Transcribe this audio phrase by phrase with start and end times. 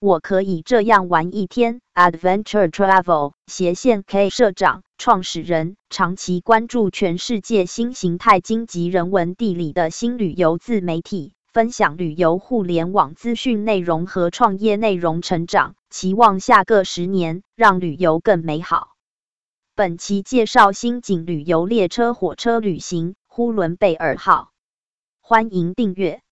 [0.00, 1.82] 我可以这样玩一天。
[1.94, 18.94] Adventure Travel 斜线 K 社长、创始人，长期关注全世界新形态经济、人文地理的新旅游自媒体，分享旅游互联网资讯内容和创业内容成长，期望下个十年让旅游更美好。
[19.74, 24.50] 本期介绍新景旅游列车火车旅行呼伦贝尔号，
[25.20, 26.22] 欢迎订阅。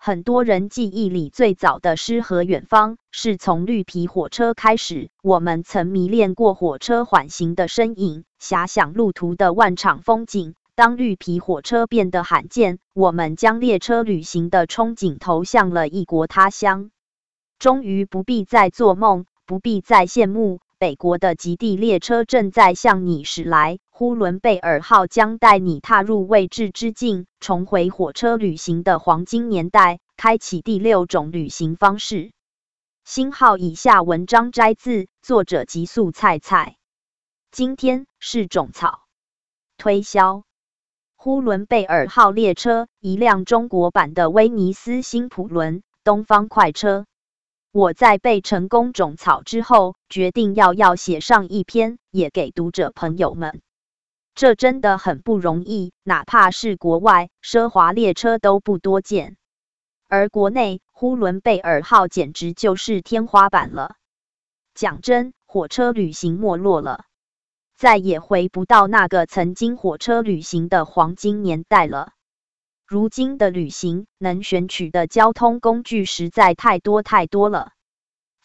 [0.00, 5.10] 很多人记忆里最早的诗和远方是从绿皮火车开始。
[5.22, 10.54] 我们曾迷恋过火车缓行的身影，遐想路途的万场风景。
[10.76, 16.92] 当绿皮火车变得罕见，我们将列车旅行的憧憬投向了异国他乡。
[17.58, 20.60] 终于不必再做梦，不必再羡慕。
[20.78, 32.30] 北国的极地列车正在向你驶来，呼伦贝尔号将带你踏入未知之境，重回火车旅行的黄金年代，开启第六种旅行方式。
[33.04, 36.76] 星号以下文章摘自作者极速菜菜。
[37.50, 39.00] 今天是种草
[39.76, 40.44] 推销
[41.16, 47.04] 呼伦贝尔号列车，一辆中国版的威尼斯新普伦东方快车。
[47.72, 53.60] 我在被成功种草之后，决定要要写上一篇，也给读者朋友们。
[54.38, 59.36] 这真的很不容易，哪怕是国外奢华列车都不多见，
[60.06, 63.96] 而国内呼伦贝尔号简直就是天花板了。
[64.76, 67.02] 讲真，火车旅行没落了，
[67.76, 72.12] 再也回不到那个曾经火车旅行的黄金年代了。
[72.86, 77.72] 如今的旅行能选取的交通工具实在太多太多了，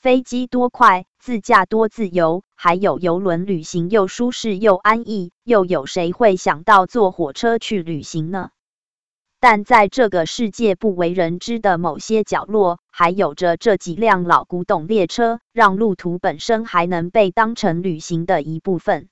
[0.04, 8.50] 飞机多快，自驾多自由，还有游轮旅行又舒适又安逸，又有谁会想到坐火车去旅行呢？
[9.40, 19.08] 但在这个世界不为人知的某些角落，还有着这几辆老古董列车，让路途本身还能被当成旅行的一部分。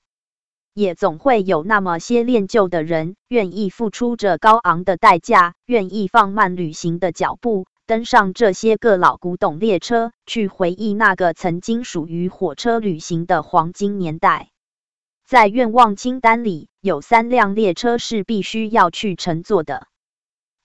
[0.74, 14.50] 也总会有那么些恋旧的人，愿意付出着高昂的代价，愿意放慢旅行的脚步，登上这些个老古董列车，去回忆那个曾经属于火车旅行的黄金年代。
[15.28, 19.88] 在愿望清单里，有三辆列车是必须要去乘坐的。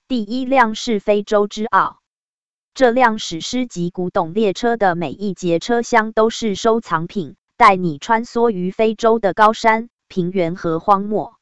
[0.06, 1.98] 第一辆是非洲之傲，
[2.74, 9.88] 这辆史诗级古董列车的每一节车厢都是收藏品，带你穿梭于非洲的高山。
[10.06, 11.35] 平原和荒漠，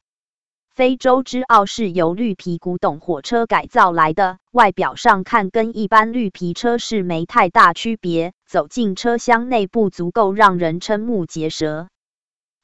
[0.74, 8.32] 非洲之傲是由绿皮古董火车改造来的，外表上看跟一般绿皮车是没太大区别。
[8.44, 11.86] 走进车厢内部，足够让人瞠目结舌。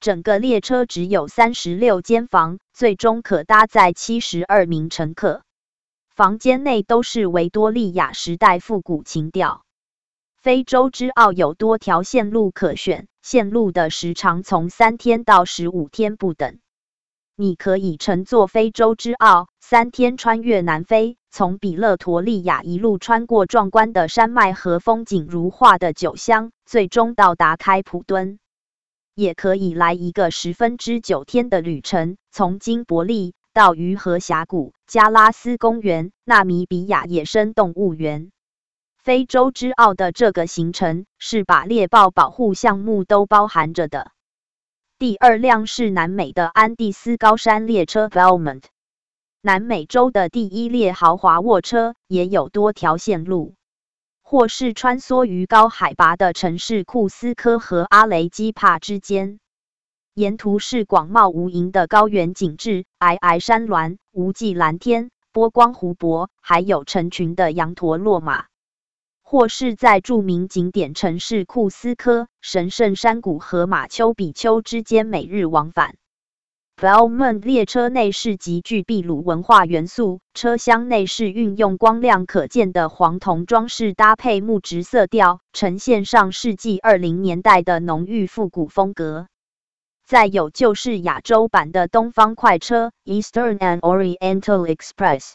[0.00, 5.42] 整个列车只有三十六间房，最终可搭载七十二名乘客。
[6.08, 9.64] 房间内都是维多利亚时代复古情调。
[10.42, 13.06] 非洲之傲有多条线路可选。
[13.22, 16.58] 线路的时长从三天到十五天不等。
[17.40, 28.38] 你可以乘坐非洲之傲，三天穿越南非，从比勒陀利亚一路穿过壮观的山脉和风景如画的酒乡，最终到达开普敦。
[29.14, 38.32] 也可以来一个十分之九天的旅程，从金伯利到鱼河峡谷、加拉斯公园、纳米比亚野生动物园。
[38.98, 44.10] 非洲之傲的这个行程是把猎豹保护项目都包含着的。
[45.00, 48.64] 第二辆是南美的安第斯高山列车 Valmont，
[49.40, 53.54] 南美洲的第一列豪华卧车，也有多条线路，
[54.20, 59.40] 或是穿梭于高海拔的城市库斯科和阿雷基帕之间，
[60.12, 68.49] 沿途是广袤无垠的高原景致，皑皑山峦，无际蓝天，波光湖泊，还有成群的羊驼骆马。
[69.30, 75.94] 或是在著名景点城市库斯科、神圣山谷和马丘比丘之间每日往返。
[76.76, 89.28] valmon 列车内饰极具秘鲁文化元素，车厢内饰运用光亮可见的黄铜装饰，搭配木质色调，呈现上世纪二零年代的浓郁复古风格。
[90.04, 95.34] 再有就是亚洲版的东方快车 Eastern and Oriental Express。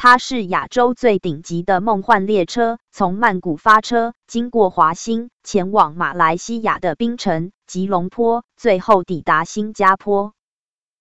[0.00, 10.34] 它是亚洲最顶级的梦幻列车，从曼谷发车，经过华兴，前往马来西亚的槟城、吉隆坡，最后抵达新加坡。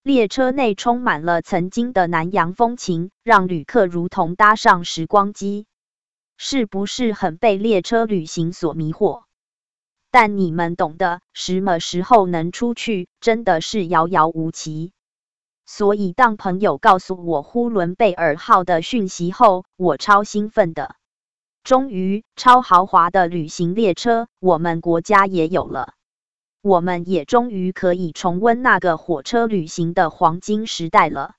[0.01, 5.67] 列车内充满了曾经的南洋风情，让旅客如同搭上时光机。
[6.35, 9.25] 是不是很被列车旅行所迷惑？
[10.09, 14.91] 但你们懂的，什么时候能出去，真的是遥遥无期。
[15.69, 20.95] 所以，当朋友告诉我呼伦贝尔号的讯息后，我超兴奋的。
[21.61, 25.93] 终于，超豪华的旅行列车，我们国家也有了。
[26.61, 31.33] 我们也终于可以重温那个火车旅行的黄金时代了。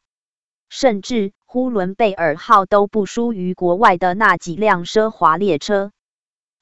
[0.69, 5.90] 甚至呼伦贝尔号都不输于国外的那几辆奢华列车。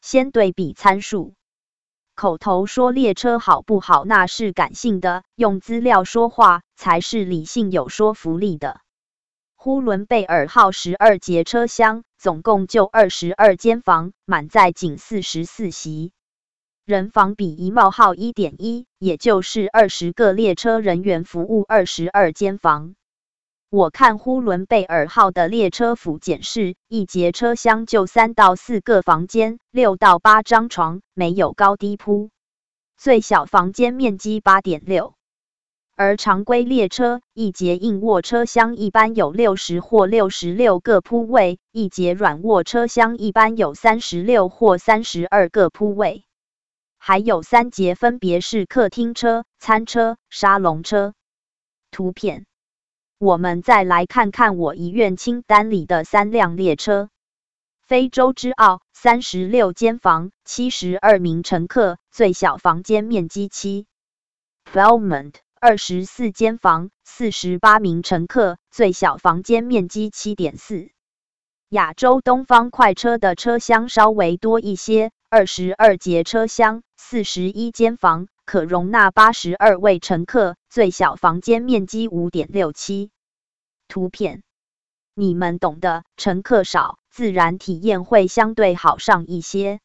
[0.00, 1.34] 先对比参数，
[2.16, 8.80] 口头说列车好不好，那是感性的；用资料说话才是理性、有说服力的。
[9.54, 16.12] 呼伦贝尔号十二节车厢，总共就二十二间房，满载仅四十四席，
[16.86, 22.94] 人房比一冒号一点一，也就是二十个列车人员服务二十二间房。
[23.68, 32.30] 我看呼伦贝尔号的列车服检视，一节车厢就三到四个房间，六到八张床，没有高低铺，
[32.96, 35.14] 最小房间面积八点六。
[35.96, 46.24] 而常规列车一节硬卧车厢一般有六十或六十六个铺位，一节软卧车厢一般有三十六或三十二个铺位，
[46.98, 51.14] 还有三节分别是客厅车、餐车、沙龙车。
[51.90, 52.46] 图片。
[53.18, 57.08] 我们再来看看我遗愿清单里的三辆列车：
[57.80, 63.86] 非洲之奥，三十六间房，七十二名乘客，最小房间面积七
[64.70, 70.90] ；Belmont，二十四间房，四十八名乘客，最小房间面积七点四。
[71.70, 78.28] 亚洲东方快车的车厢稍微多一些，二十二节车厢，四十一间房。
[78.46, 83.10] 可容纳八十二位乘客，最小房间面积五点六七。
[83.88, 84.44] 图片，
[85.14, 89.80] 你们懂的，乘客少，自然体验会相对好上一些。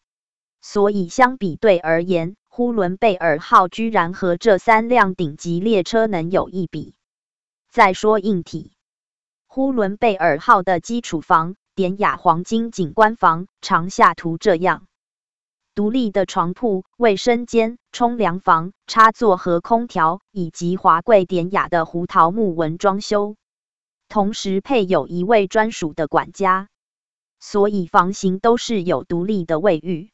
[0.62, 6.94] 所以相比对而言，呼伦贝尔号居然和这三辆顶级列车能有一比。
[7.68, 8.74] 再说硬体，
[9.48, 14.86] 呼伦贝尔号的基础房典雅黄金景观房，长下图这样。
[15.74, 23.38] 独立的床铺、卫生间、冲凉房、插座和空调，以及华贵典雅的胡桃木纹装修，
[24.10, 26.68] 同时配有一位专属的管家，
[27.40, 30.10] 所以房型都是有独立的卫浴。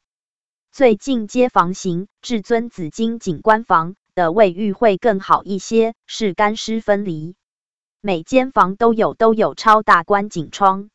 [0.72, 7.36] 最近接房型至尊紫金景观房的卫浴会更好一些，是干湿分离，
[8.00, 10.92] 每间房都有都有超大观景窗。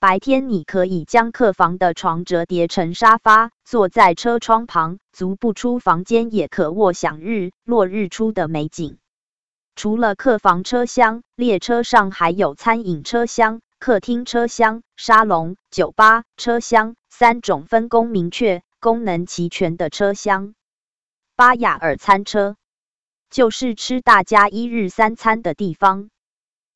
[0.00, 8.96] 白天你可以将客房的床折叠成沙发，坐在车窗旁，足不出房间也可卧享日落日出的美景。
[9.76, 20.54] 除了客房车厢，列车上还有餐饮车厢、客厅车厢、沙龙、酒吧车厢三种分工明确、功能齐全的车厢。
[21.36, 22.56] 巴雅尔餐车
[23.28, 26.08] 就是吃大家一日三餐的地方。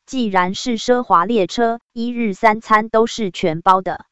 [0.06, 4.04] 既然是奢华列车，一日三餐都是全包的，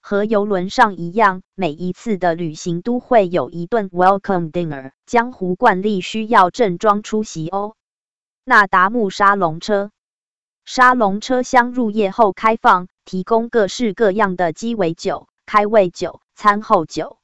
[0.00, 4.92] 和游轮上一样，每一次的旅行都会有一顿 welcome dinner。
[5.06, 7.76] 江湖惯例需要正装出席哦。
[8.44, 9.90] 那达慕沙龙车，
[10.66, 17.16] 沙龙车厢入夜后开放，提供各式各样的鸡尾酒、开胃酒、餐后酒，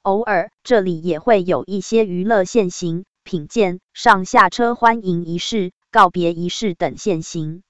[0.00, 5.72] 偶尔这里也会有一些娱乐现行，品鉴、上下车欢迎仪式。
[5.94, 7.62] 告别仪式等现行，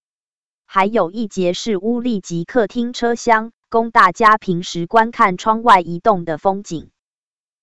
[0.65, 6.89] 还有一节是屋立及客厅车厢，供大家平时观看窗外移动的风景，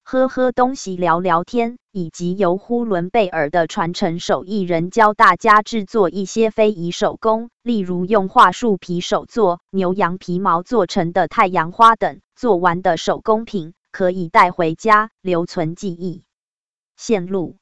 [0.04, 12.22] 喝喝东西、聊聊天，以及由呼伦贝尔的传承手艺人教大家制作一些非遗手工，例如用桦树皮手做、牛羊皮毛做成的太阳花等。
[12.36, 16.24] 做完的手工品可以带回家留存记忆。
[16.98, 17.61] 线路。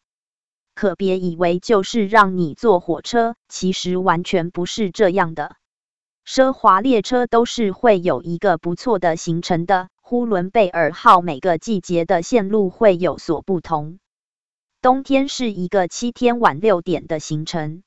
[0.79, 5.57] 可别以为就是让你坐火车，其实完全不是这样的。
[6.25, 9.89] 奢华列车都是会有一个不错的行程的。
[10.01, 13.99] 呼伦贝尔号每个季节的线路会有所不同。
[14.81, 17.83] 冬天是一个七天晚六点的行程，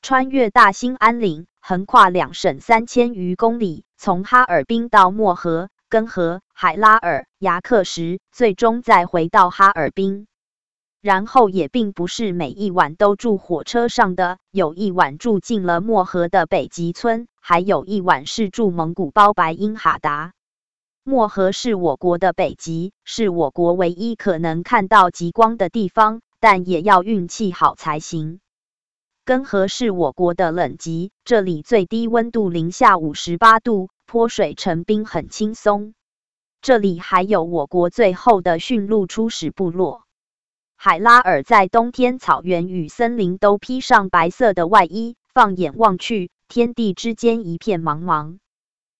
[0.00, 10.28] 穿越大兴安岭，横跨两省三千余公里，从哈尔滨到漠河、根河、海拉尔、牙克什，最终再回到哈尔滨。
[11.00, 20.34] 然后也并不是每一晚都住火车上的，有一晚住进了漠河的北极村，还有一晚是住蒙古包白音哈达。
[21.02, 28.40] 漠河是我国的北极，是我国唯一可能看到极光的地方，但也要运气好才行。
[29.24, 35.94] 根河是我国的冷极，这里最低温度零下五十八度，泼水成冰很轻松。
[36.60, 40.02] 这里还有我国最后的驯鹿初始部落。
[40.82, 45.16] 海拉尔在冬天，草原与森林都披上白色的外衣。
[45.34, 48.38] 放眼望去，天地之间一片茫茫。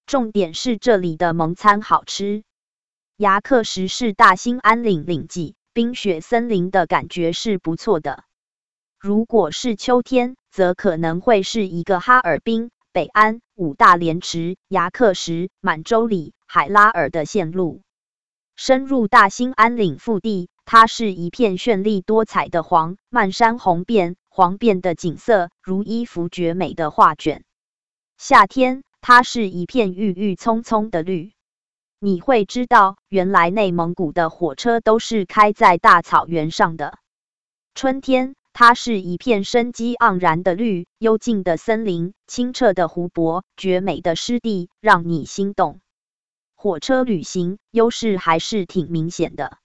[0.05, 2.45] 重点是这里的蒙餐好吃。
[3.17, 8.25] 牙克石是大兴安岭岭脊，冰雪森林的感觉是不错的。
[8.99, 17.81] 如果是秋天，则可能会是一个哈尔滨、北安、五大连池、牙克石、满洲里、海拉尔的线路。
[18.55, 27.43] 深入大兴安岭腹地，它是一片绚丽多彩的黄漫山红遍，黄遍的景色如一幅绝美的画卷。
[28.17, 28.85] 夏天。
[29.01, 31.33] 它是一片郁郁葱葱的绿，
[31.99, 36.99] 你会知道，原来内蒙古的火车都是开在大草原上的。
[37.75, 45.81] 春天，它是一片生机盎然的绿，幽静的森林，清澈的湖泊，绝美的湿地，让你心动。
[46.55, 49.57] 火车旅行优势还是挺明显的，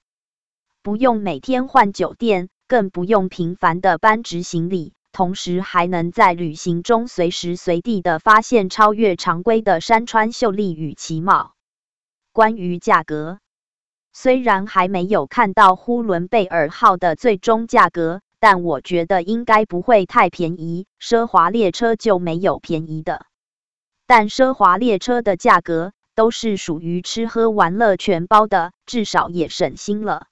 [0.86, 4.94] 不用每天换酒店，更不用频繁的搬执行李。
[5.12, 11.56] 同时还能在旅行中随时随地的发现超越常规的山川秀丽与奇貌。
[12.32, 13.40] 关于价格，
[14.14, 20.86] 虽然还没有看到呼伦贝尔号的最终价格，但我觉得应该不会太便宜。
[21.02, 23.26] 奢华列车就没有便宜的，
[24.06, 30.28] 但奢华列车的价格都是属于吃喝玩乐全包的，至少也省心了。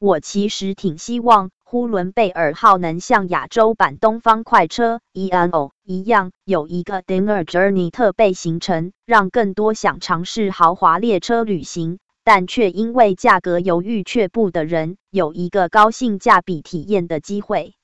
[0.00, 1.50] 我其实挺希望。
[1.64, 17.74] 呼伦贝尔号能像亚洲版东方快车 （ENO） 一样，有一个 Dinner Journey 特备行程，让更多想尝试豪华列车旅行，但却因为价格犹豫却步的人，有一个高性价比体验的机会。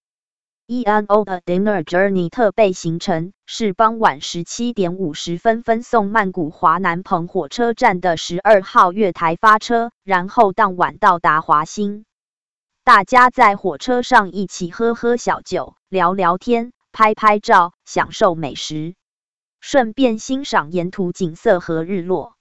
[0.66, 12.06] ENO 的 Dinner Journey 特备行程是傍晚十七点五十分分送曼谷华南鹏火车站的十二号月台发车，然后当晚到达华兴。
[12.82, 18.94] 大家在火车上一起喝喝小酒，聊聊天，拍拍照，享受美食，
[19.60, 22.36] 顺便欣赏沿途景色和日落。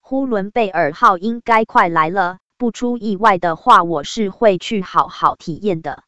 [0.00, 6.04] 呼伦贝尔号应该快来了，不出意外的话，我是会去好好体验的。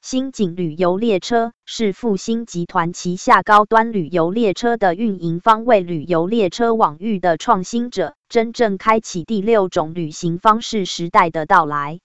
[0.00, 11.98] 新景旅游列车是复兴集团旗下高端旅游列车的运营方，为旅游列车网域的创新者，真正开启第六种旅行方式时代的到来。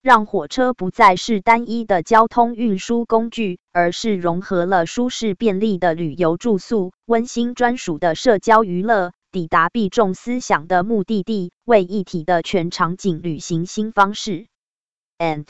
[0.00, 14.46] 让火车不再是单一的交通运输工具，而是融合了舒适便利的旅游住宿、温馨专属的社交娱乐、抵达必重思想的目的地为一体的全场景旅行新方式。
[15.18, 15.46] And